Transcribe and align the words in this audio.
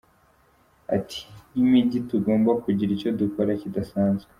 Ati”Nk’imijyi 0.95 1.99
tugomba 2.09 2.51
kugira 2.63 2.89
icyo 2.95 3.09
dukora 3.19 3.51
kidasanzwe. 3.61 4.29